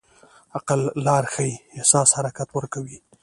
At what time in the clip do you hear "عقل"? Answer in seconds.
0.57-0.81